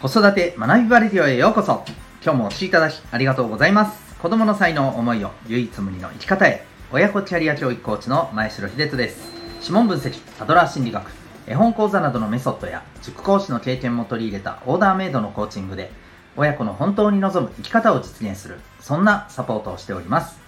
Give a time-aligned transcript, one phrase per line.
[0.00, 1.82] 子育て学びバレディオへようこそ。
[2.22, 4.14] 今日もお聴きいただきありがとうございます。
[4.18, 6.66] 子供の才能思いを唯一無二の生き方へ。
[6.92, 9.32] 親子キャリア教育コーチの前城秀人です。
[9.62, 11.10] 指紋分析アドラー心理学。
[11.46, 15.90] 絵本講座などのメソッドや塾講師の経験も取り入れたオーダーメイドのコーチングで
[16.36, 20.38] 親子の本当に望む生き方を実現するそんなサポートをしております。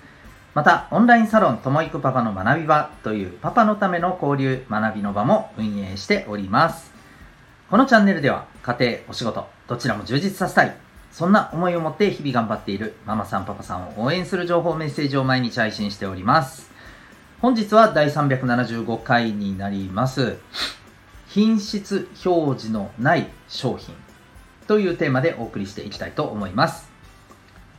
[0.53, 6.98] またオンラインサロンともいくパパの学び場というパパのための交流学びの場も運営しております。
[7.71, 10.75] このチャンネルでは家庭、お仕事、どちらも充実させたい。
[11.13, 16.71] そんな思いを持って日々頑張っているママさんパパさんを応援する情報メッセージを毎日配信しております。
[17.43, 20.39] 本日は第375回になります。
[21.29, 23.95] 品質表示のない商品
[24.67, 26.89] というテーマでお送りしていきたいと思います。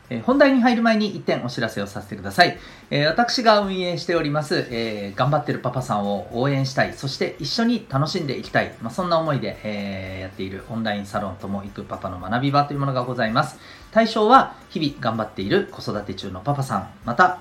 [0.10, 2.58] え本題に入る前に1点お知らせをさせてください。
[2.90, 13.60] え、私が運営しております、え、頑張ってるパパさんを応援したい、そして一緒に楽しんでいきたい、まあ、そんな思いで、え、やっているオンラインサロンとも行くパパの学び場というものがございます。
[13.92, 17.40] 対象は日々頑張っている子育て中のパパさん、また、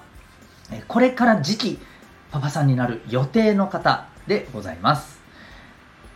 [0.86, 1.78] これから時期
[2.30, 5.17] パパさんになる予定の方でございます。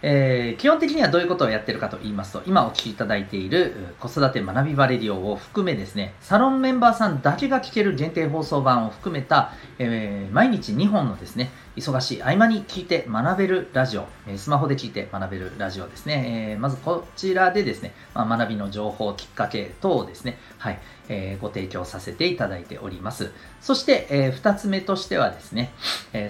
[0.03, 23.31] えー、基本的にはどういうことをやってるかと言いますと、今お聞きいただいている子育て学びバレディオを含めですね、サロンメンバーさんだけが聞ける限定放送版を含めた、えー、毎日2本のですね、忙しい合間に聞いて学べるラジオ、スマホで聞いて学べるラジオですね、えー、まずこちらでですね、まあ、学びの情報、きっかけ等をですね、はい、えー、ご提供させていただいております。
[23.61, 25.73] そして、えー、2つ目としてはですね、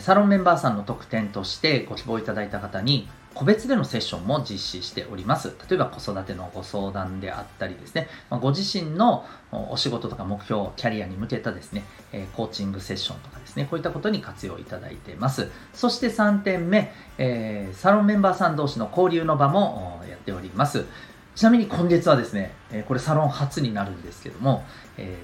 [0.00, 5.54] サロンメンバーさんの特典としてご希望いただいた方に、個別でのセッションも実施しております。
[5.68, 11.84] 例えば子育てのご相談であったりですね、ご自身のお仕事とか目標、キャリアに向けたですね、
[12.36, 15.50] コーチングセッションとかですね、こういったことに活用いただいています。
[15.74, 16.92] そして3点目、
[17.74, 20.84] サロンメンバーさん同士の交流の場もやっております。
[21.34, 22.54] ちなみに今月はですね、
[22.86, 24.64] これサロン初になるんですけども、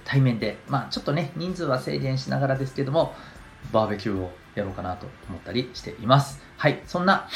[0.05, 3.15] 対面で、まあちょっとね、人数は制限しながらですけども、
[3.73, 6.41] バーベキューをやろうかなと思ったりしています。
[6.57, 7.29] はい、そんな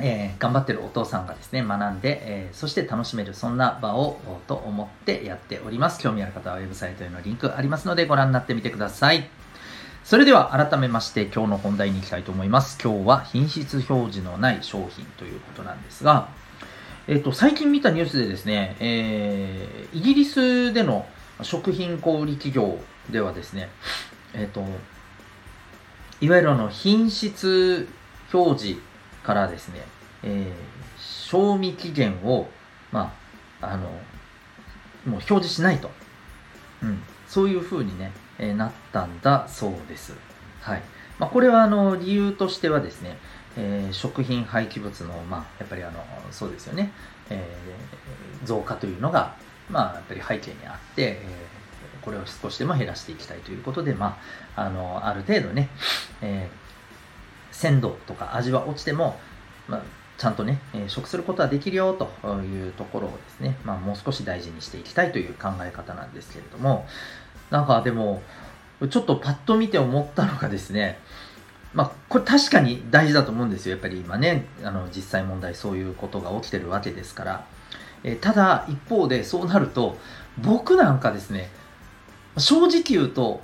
[0.00, 6.00] えー、頑張ってるお父さんがですね、学んで、えー、そして楽しめる、そんな場をと思ってやっております。
[6.00, 9.28] 興味ある方はウェブサイトへのリンクありますのでご覧になってみてください。
[10.04, 12.78] それでは改めまして今日の本題に行きたいと思います。
[12.82, 16.28] 今日は品質表示のない商品ということなんですが、
[17.06, 21.06] えっ、ー、と、最近見たニュースでですね、えー、イギリスでの
[21.42, 22.78] 食品小売企業
[23.10, 23.70] ではですね、
[24.34, 24.64] えっ、と、
[26.20, 27.88] いわゆるあの品質
[28.32, 28.80] 表示
[29.22, 29.82] からですね、
[30.22, 30.52] えー、
[30.98, 32.48] 賞味期限を、
[32.90, 33.14] ま
[33.60, 35.90] あ、あの、もう表示しないと。
[36.82, 37.02] うん。
[37.26, 40.14] そういう風にね、えー、なったんだそうです。
[40.60, 40.82] はい。
[41.18, 43.18] まあ、これは、あの、理由としてはですね、
[43.56, 46.92] えー、食品廃棄物の、まあ、やっぱりあの、そうですよね、
[47.30, 49.36] えー、増加というのが、
[49.70, 54.18] まあ、やっぱり背景にあって、えー、これを少しでも減らしていきたいということで、ま
[54.56, 55.68] あ、あの、ある程度ね、
[56.22, 56.61] えー、
[57.52, 59.18] 鮮度とか味は落ちても、
[59.68, 59.82] まあ、
[60.18, 66.86] ちゃんとね、えー、食することはできるよというところをですね、まあ、もう少し大事にしていきたいという考え方なんですけれども、
[67.50, 68.22] なんかでも、
[68.90, 70.98] ちょっとパッと見て思ったのがですね、
[71.74, 73.72] まあ、これ確かに大事だと思うんですよ。
[73.72, 77.46] やっぱり今ね、あの実際問題そういうことが起きてるわけですから。
[78.04, 79.96] えー、ただ、一方でそうなると、
[80.38, 81.50] 僕なんかですね、
[82.36, 83.42] 正直言うと、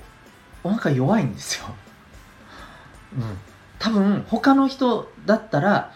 [0.63, 1.65] お腹弱いんですよ。
[3.17, 3.48] うん。
[3.79, 5.93] 多分他の人だったら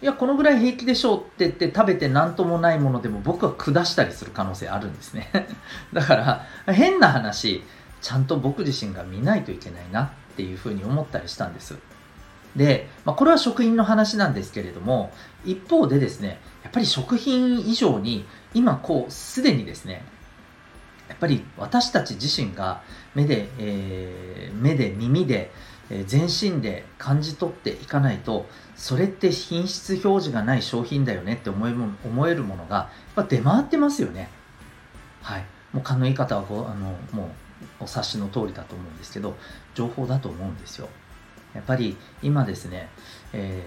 [0.00, 5.30] いやこのぐらい平気でしょうって言って食べて何ともないものでも僕は下したりする可能性あるんですね。
[5.92, 7.62] だから変な話
[8.00, 11.76] ちゃんと僕自身が見ないといけないなっていうふうに思ったりしたんです。
[12.56, 15.12] で、まあ、これは食品の話なんですけれども
[15.44, 20.04] 一方でですねやっぱり食品以上に今こうすでにですね
[21.08, 22.82] やっぱり私たち自身が
[23.14, 25.50] 目で、えー、目で耳で
[26.06, 28.46] 全身で感じ取っていかないと
[28.76, 34.28] それって品質表示がない商品だよねって思え思えるものがやっ出回ってますよね。
[35.22, 35.44] はい。
[35.72, 39.36] もう勘のいい方はごあのもうお察しの通りだと思うんですけど
[39.74, 40.88] 情報だと思うんですよ。
[41.54, 42.88] やっぱり今ですね、
[43.32, 43.66] え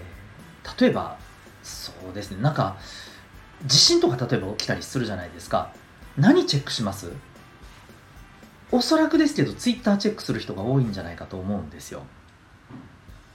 [0.62, 1.18] ー、例えば
[1.62, 2.76] そうですねなんか
[3.64, 5.72] 地震とか例えば起きたりするじゃないですか。
[6.16, 7.12] 何チェックします？
[8.72, 12.02] おそらくですけど、ツイッターチェックする人が多いんじゃないかと思うんですよ。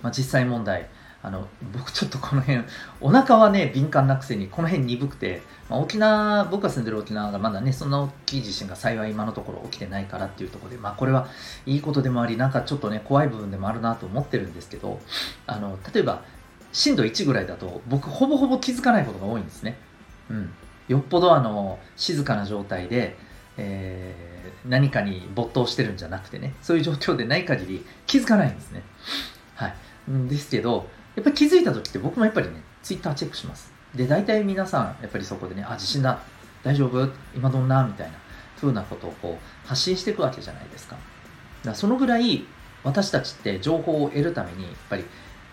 [0.01, 0.89] まあ、実際問題、
[1.23, 2.63] あの、僕ちょっとこの辺、
[2.99, 11.27] お腹はね、敏感なくせに、この辺鈍くて、まあ、沖縄、僕が住んでる沖縄がまだね、そんな大きい地震が幸い今のところ起きてないからっていうところで、まあ、これは
[11.65, 14.99] いいことでもあり、なんかちょっとね、怖い部分でもあるなと思ってるんですけど、
[15.45, 16.23] あの、例えば、
[16.73, 19.77] 震度1ぐらいだと、僕ほぼほぼ気づかないことが多いんですね。
[20.29, 20.53] うん。
[20.87, 23.17] よっぽどあの静かな状態で、
[23.63, 28.81] えー、何かに没頭してるんじゃなくてねそういう状況でない限り気づかないんですね。
[29.55, 29.75] はい。
[30.27, 33.71] ですけどやっぱり気づいた時って僕もやっぱりねツイッターチェックします。
[33.93, 36.19] で大体皆さんやっぱりそこでねあ地震だ。
[36.63, 37.07] 大丈夫？
[37.35, 37.83] 今どんな？
[37.85, 38.13] みたいな
[38.59, 40.95] ふうなことをこう発信していくわけじゃないですか。
[40.95, 41.05] だか
[41.69, 42.45] らそのぐらい
[42.83, 45.05] 私たちって情報を得るためにやっぱり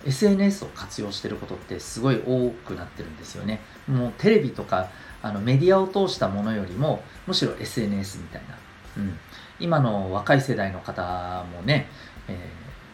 [0.07, 3.61] SNS を活用してることってすごい多くなってるんですよね。
[3.87, 4.89] もうテレビとか
[5.23, 8.57] あのメディアを通したものよりもむしろ SNS みたいな。
[8.97, 9.19] うん、
[9.61, 11.89] 今の若い世代の方もね、
[12.29, 12.33] え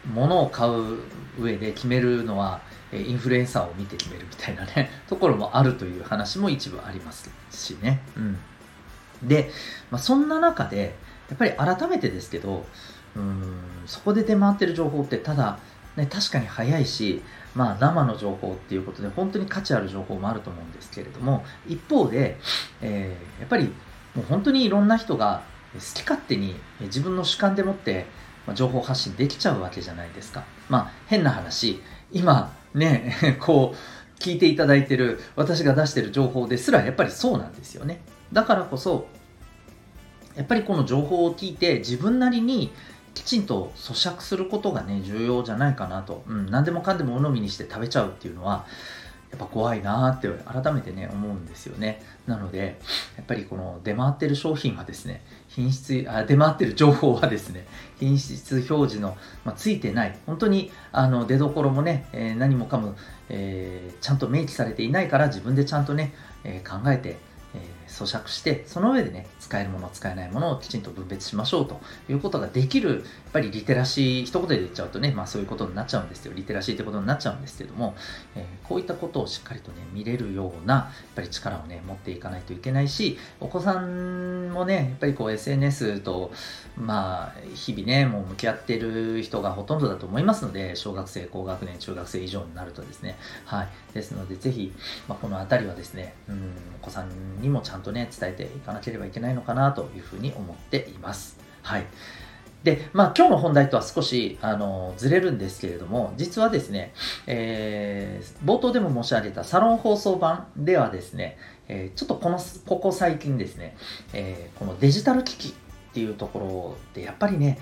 [0.07, 0.99] ー、物を買う
[1.39, 2.61] 上で決めるのは
[2.91, 8.01] インフルエンサーを見て決めるみたいなね、 ところもあるという話も一部ありますしね。
[8.15, 8.37] うん。
[9.23, 9.51] で、
[9.91, 10.95] まあ、そんな中で、
[11.29, 12.65] やっぱり改めてですけど、
[13.15, 15.59] うんそこで出回ってる情報ってただ
[15.95, 17.21] ね、確かに早いし、
[17.55, 22.37] まあ、生の情報っていうことで本当に価値ある情報もあると思うんですけれども一方で、
[22.81, 23.73] えー、やっぱり
[24.13, 25.43] もう本当にいろんな人が
[25.73, 28.05] 好き勝手に自分の主観でもって
[28.53, 30.43] 情報発信できちゃうわけじゃないですか。
[30.69, 31.81] まあ変な話
[32.11, 38.01] 今ね こう聞いていただいてる私が出してる情報ですらやっぱりそうなんですよね。
[38.31, 39.07] だからこそ
[40.35, 42.71] やっぱりこの情報を聞いて自分なりに
[43.15, 48.67] きちんと咀嚼することがね重要じゃないかなと、うん、何でもかんでもお飲みにして食べちゃうっていうのは
[49.31, 52.01] やっぱ怖いなって改めてね思うんですよね。
[52.27, 52.79] なので
[53.17, 57.65] やっぱりこの出回ってる商品はですね品質あ出回ってる情報はですね
[57.99, 60.17] 品質表示の、まあ、ついてない。
[60.25, 62.95] 本当にあの出どころもね、えー、何もかも、
[63.29, 66.13] えー、ちゃんと明記されていないから自分でちゃんとね、
[66.43, 67.17] えー、考えて
[67.87, 71.79] 咀嚼してその上でね使えるもの使えないものをきちんと分別しましょうと
[72.09, 73.01] いうことができるやっ
[73.33, 76.33] ぱりリテラシー一言で言っちゃうとね、まあ、そういうことになっちゃうんですよ。
[76.35, 77.95] リテラシーってことになっちゃうんですけども、
[78.35, 86.31] えー、こういったことをしっかりとね見れるようなやっぱり力をね持っていかないといけないしお子さんもねやっぱりこう SNS と
[86.77, 93.17] まあ日々ねもう向き合ってる人がほとんどだと思いますので小学生高学年中学生以上になるとですね。
[93.45, 93.67] はい。
[93.93, 94.73] ですのでぜひ、
[95.07, 96.51] まあ、この辺りはですねうん
[96.81, 101.37] お子さんにもちゃんゃんとね伝えていかなければいけないのかなというふうに思っています。
[101.61, 101.85] はい。
[102.63, 106.93] で、まあ今日の本題とは少し、あの、ずれるんですけれども、実はですね、
[107.27, 111.37] えー、冒頭でも申し上げたサロン放送版ではですね、
[111.67, 113.77] えー、ちょっとこの、ここ最近ですね、
[114.13, 117.57] えー、このデジタル機器っていうところでやっぱりね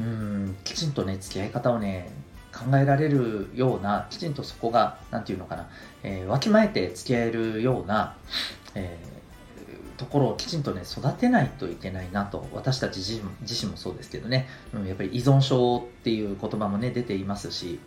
[0.00, 2.10] うんきちんとね付き合い方をね
[2.52, 5.68] 考えられるようなきちんとそこが何て言うのかな、
[6.02, 8.16] えー、わきまえて付き合えるような、
[8.74, 9.17] えー、
[9.98, 17.78] ところをきちんとね育てないといけないなと私たち自身自身もそうですけどね、うん、やっぱり依存症っていう言葉もね出ていますし。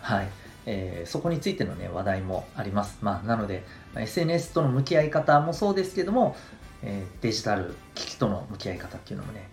[0.00, 0.28] はい。
[0.70, 2.98] えー、そこについてのね話題もあります。
[3.00, 3.64] まあ、なので、
[3.96, 6.36] SNS との向き合い方もそうですけども、
[6.82, 9.48] えー、デジタル機器との向き合い方っていうのもね、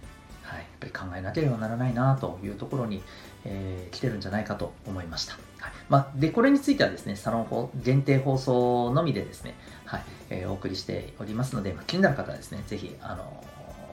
[0.56, 3.02] はい、やっぱり考えなければならないなというところに、
[3.44, 5.34] えー、来てるんじゃないかと思いました。
[5.60, 9.56] はいまあ、で、これについてはですね、サロン限定放送のみでですね、
[9.86, 13.44] はいえー、お送りしておりますので、まあ、気になる方はですね、ぜひ、あの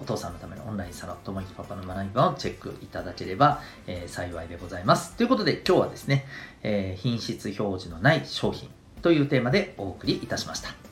[0.00, 5.15] お父さんのためのオンラインサロン、ともきパパの学び場をチェックいただければ、えー、幸いでございます。
[5.17, 6.26] ということで、今日はですね、
[6.62, 8.70] えー、品質表示のない商品
[9.01, 10.92] というテーマでお送りいたしました。